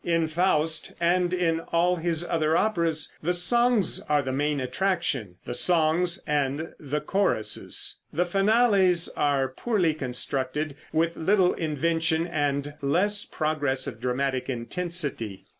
[0.03, 5.53] In "Faust," and in all his other operas, the songs are the main attractions the
[5.53, 7.97] songs and the choruses.
[8.11, 15.45] The finales are poorly constructed, with little invention and less progress of dramatic intensity.